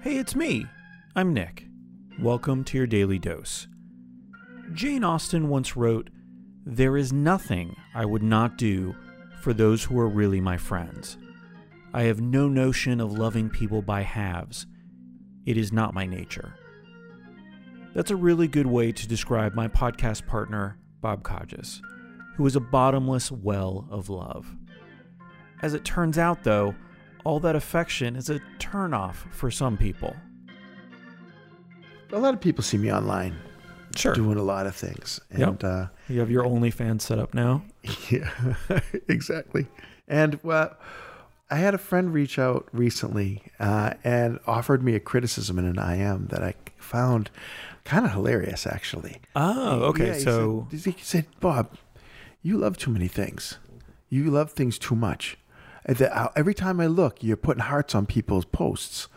[0.00, 0.66] Hey, it's me.
[1.16, 1.66] I'm Nick.
[2.20, 3.68] Welcome to your daily dose.
[4.72, 6.10] Jane Austen once wrote,
[6.64, 8.94] There is nothing I would not do
[9.40, 11.18] for those who are really my friends.
[11.92, 14.66] I have no notion of loving people by halves.
[15.46, 16.54] It is not my nature.
[17.94, 21.82] That's a really good way to describe my podcast partner, Bob Codges,
[22.36, 24.54] who is a bottomless well of love.
[25.62, 26.74] As it turns out, though,
[27.24, 30.16] all that affection is a turnoff for some people.
[32.12, 33.36] A lot of people see me online
[33.96, 34.14] Sure.
[34.14, 35.20] doing a lot of things.
[35.30, 35.64] And Yep.
[35.64, 37.62] uh, You have your OnlyFans set up now.
[38.10, 38.30] yeah,
[39.08, 39.66] exactly.
[40.06, 40.76] And well,
[41.50, 45.78] I had a friend reach out recently uh, and offered me a criticism in an
[45.78, 47.30] IM that I found
[47.84, 49.20] kind of hilarious, actually.
[49.34, 50.08] Oh, okay.
[50.08, 51.76] Yeah, he so said, he said, Bob,
[52.42, 53.58] you love too many things.
[54.10, 55.36] You love things too much.
[55.86, 59.08] That, uh, every time I look, you're putting hearts on people's posts,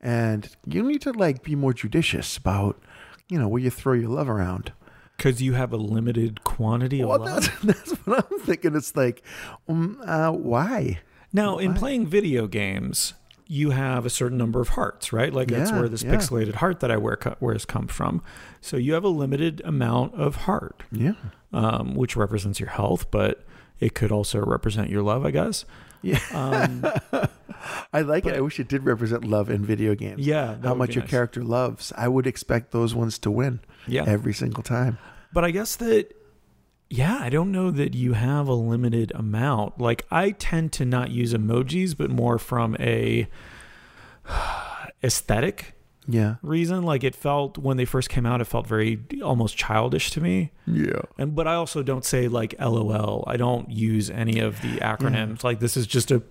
[0.00, 2.82] and you need to like be more judicious about,
[3.28, 4.72] you know, where you throw your love around.
[5.16, 7.42] because you have a limited quantity of Well, love.
[7.62, 8.74] that's, that's what I'm thinking.
[8.74, 9.22] It's like,
[9.68, 10.98] um, uh, why?
[11.32, 13.14] Now, in playing video games,
[13.46, 15.32] you have a certain number of hearts, right?
[15.32, 16.14] Like that's where this yeah.
[16.14, 18.22] pixelated heart that I wear wears comes from.
[18.60, 21.12] So you have a limited amount of heart, Yeah,
[21.52, 23.44] um, which represents your health, but
[23.80, 25.64] it could also represent your love, I guess.
[26.04, 26.18] Yeah.
[26.32, 26.84] Um,
[27.92, 28.34] I like it.
[28.34, 30.26] I wish it did represent love in video games.
[30.26, 31.10] yeah, how much your nice.
[31.10, 31.92] character loves.
[31.96, 34.98] I would expect those ones to win Yeah, every single time.
[35.32, 36.12] But I guess that,
[36.90, 39.80] yeah, I don't know that you have a limited amount.
[39.80, 43.26] Like, I tend to not use emojis, but more from a
[45.02, 45.74] aesthetic
[46.06, 46.82] Yeah, reason.
[46.82, 50.52] Like, it felt when they first came out, it felt very almost childish to me.
[50.66, 51.00] yeah.
[51.18, 53.24] And but I also don't say like LOL.
[53.26, 55.42] I don't use any of the acronyms.
[55.44, 56.22] Like, this is just a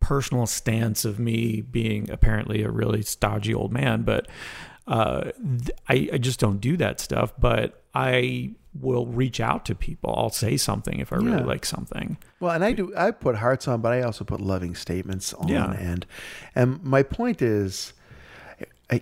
[0.00, 4.26] personal stance of me being apparently a really stodgy old man, but
[4.86, 7.32] uh, th- I, I just don't do that stuff.
[7.38, 10.14] But I will reach out to people.
[10.16, 11.44] I'll say something if I really Yeah.
[11.44, 12.16] like something.
[12.40, 12.92] Well, and I do.
[12.96, 15.48] I put hearts on, but I also put loving statements on.
[15.48, 15.70] Yeah.
[15.72, 16.06] And
[16.54, 17.92] and my point is,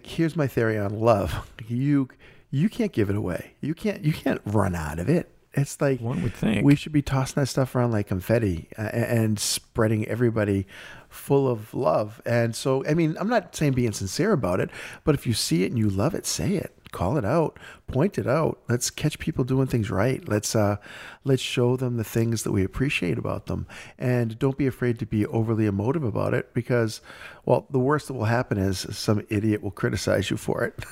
[0.04, 1.50] here's my theory on love.
[1.68, 2.08] You
[2.50, 3.52] you can't give it away.
[3.60, 5.30] You can't you can't run out of it.
[5.52, 6.64] It's like One would think.
[6.64, 10.66] we should be tossing that stuff around like confetti uh, and spreading everybody
[11.10, 12.22] full of love.
[12.24, 14.70] And so, I mean, I'm not saying being sincere about it,
[15.04, 18.18] but if you see it and you love it, say it, call it out, point
[18.18, 18.58] it out.
[18.68, 20.26] Let's catch people doing things right.
[20.28, 20.76] Let's uh,
[21.24, 23.66] let's show them the things that we appreciate about them,
[23.98, 27.00] and don't be afraid to be overly emotive about it because,
[27.44, 30.84] well, the worst that will happen is some idiot will criticize you for it.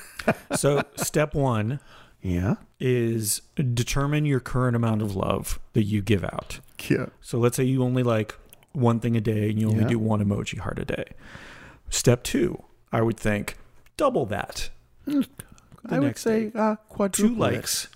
[0.57, 1.79] so step one
[2.21, 6.59] yeah, is determine your current amount of love that you give out.
[6.89, 8.35] yeah, So let's say you only like
[8.73, 9.87] one thing a day and you only Yeah.
[9.89, 11.05] do one emoji heart a day.
[11.89, 13.55] Step two, I would think
[13.97, 14.69] double that.
[15.89, 17.53] I would say uh, Two quadruple it.
[17.53, 17.87] likes,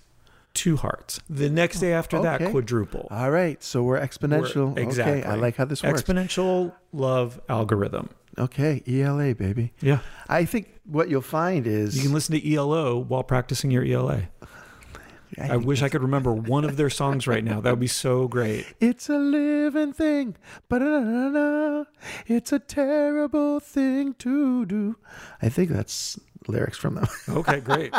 [0.54, 1.20] two hearts.
[1.28, 3.08] The next day after that, quadruple.
[3.10, 4.74] All right, so we're exponential.
[4.74, 5.20] We're- exactly.
[5.20, 6.02] Okay, I like how this works.
[6.02, 8.10] Exponential love algorithm.
[8.38, 9.72] okay, ELA baby.
[9.80, 9.98] Yeah.
[10.28, 14.22] I think what you'll find is You can listen to ELO while practicing your ELA.
[15.40, 17.58] I wish I could remember one of their songs right now.
[17.62, 18.66] That would be so great.
[18.80, 20.36] It's a living thing,
[20.68, 20.82] but
[22.26, 24.96] it's a terrible thing to do.
[25.40, 27.06] I think that's lyrics from them.
[27.28, 27.94] Okay, great.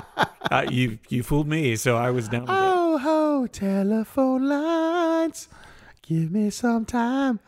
[0.51, 2.55] Uh, you you fooled me, so I was down with it.
[2.55, 5.47] oh ho, telephone lines,
[6.01, 7.39] give me some time.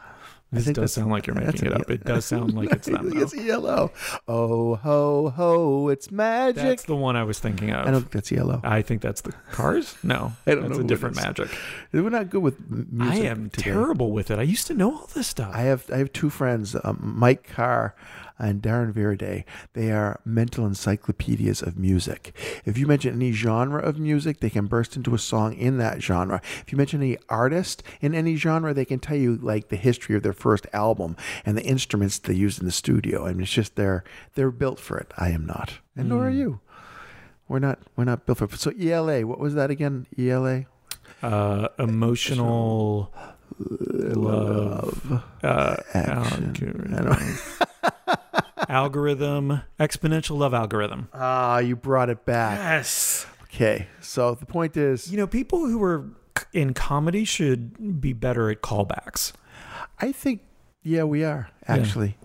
[0.56, 1.90] This think does sound like you're making it up.
[1.90, 3.12] It does sound like it's them.
[3.16, 3.92] it's ELO.
[4.28, 6.64] Oh ho ho, it's magic.
[6.64, 7.88] That's the one I was thinking of.
[7.88, 8.62] I don't think that's ELO.
[8.64, 9.96] I think that's the Cars.
[10.04, 11.50] No, I don't that's know a different magic.
[11.92, 13.24] We're not good with music.
[13.24, 13.72] I am today.
[13.72, 14.40] terrible with it.
[14.40, 15.52] I used to know all this stuff.
[15.54, 17.96] I have I have two friends, um, Mike Carr
[18.38, 19.46] and Darren Viraday.
[19.74, 22.36] They are mental encyclopedias of music.
[22.66, 26.02] If you mention any genre of music, they can burst into a song in that
[26.02, 26.42] genre.
[26.66, 30.16] If you mention any artist in any genre, they can tell you like the history
[30.18, 33.26] of their first album and the instruments they used in the studio.
[33.28, 34.04] I mean, it's just they're
[34.36, 35.10] they're built for it.
[35.18, 36.60] I am not, and nor are you.
[37.50, 38.60] We're not we're not built for it.
[38.60, 40.06] So ELA, what was that again?
[40.18, 40.66] ELA.
[41.24, 43.12] uh, emotional
[43.60, 46.86] love, uh, Action.
[46.94, 47.38] Algorithm,
[48.70, 51.08] algorithm, exponential love algorithm.
[51.14, 52.60] Ah, you brought it back.
[52.60, 53.26] Yes.
[53.46, 56.06] Okay, so the point is, You know, people who are
[56.52, 59.32] in comedy should be better at callbacks.
[60.00, 60.42] I think,
[60.84, 62.18] yeah, we are actually.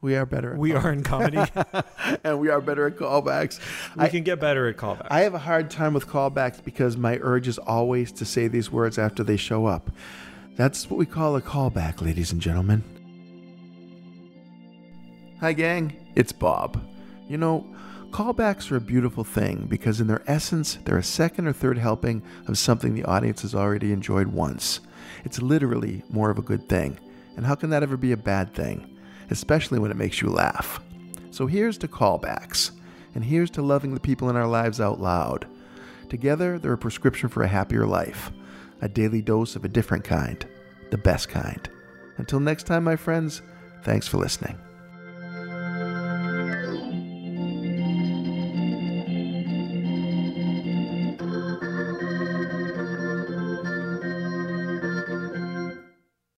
[0.00, 0.52] We are better.
[0.52, 1.42] At We are in comedy.
[2.24, 3.58] and we are better at callbacks.
[3.96, 5.06] we I, can get better at callbacks.
[5.10, 8.70] I have a hard time with callbacks because my urge is always to say these
[8.70, 9.90] words after they show up.
[10.56, 12.84] That's what we call a callback, ladies and gentlemen.
[15.40, 15.96] Hi, gang.
[16.14, 16.86] It's Bob.
[17.26, 17.66] You know,
[18.10, 22.22] callbacks are a beautiful thing because, in their essence, they're a second or third helping
[22.46, 24.80] of something the audience has already enjoyed once.
[25.24, 26.98] It's literally more of a good thing.
[27.36, 28.98] And how can that ever be a bad thing?
[29.30, 30.80] Especially when it makes you laugh.
[31.30, 32.70] So here's to callbacks,
[33.14, 35.46] and here's to loving the people in our lives out loud.
[36.08, 38.30] Together, they're a prescription for a happier life,
[38.80, 40.46] a daily dose of a different kind,
[40.90, 41.68] the best kind.
[42.18, 43.42] Until next time, my friends,
[43.82, 44.63] thanks for listening.